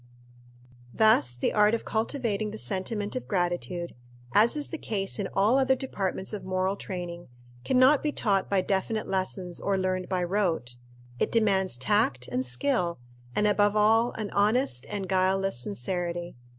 Thus 0.95 1.37
the 1.37 1.53
art 1.53 1.75
of 1.75 1.85
cultivating 1.85 2.49
the 2.49 2.57
sentiment 2.57 3.15
of 3.15 3.27
gratitude, 3.27 3.93
as 4.33 4.57
is 4.57 4.69
the 4.69 4.79
case 4.79 5.19
in 5.19 5.27
all 5.35 5.59
other 5.59 5.75
departments 5.75 6.33
of 6.33 6.43
moral 6.43 6.75
training, 6.75 7.27
can 7.63 7.77
not 7.77 8.01
be 8.01 8.11
taught 8.11 8.49
by 8.49 8.61
definite 8.61 9.07
lessons 9.07 9.59
or 9.59 9.77
learned 9.77 10.09
by 10.09 10.23
rote. 10.23 10.77
It 11.19 11.31
demands 11.31 11.77
tact 11.77 12.27
and 12.27 12.43
skill, 12.43 12.97
and, 13.35 13.45
above 13.45 13.75
all, 13.75 14.11
an 14.13 14.31
honest 14.31 14.87
and 14.89 15.07
guileless 15.07 15.59
sincerity. 15.59 16.35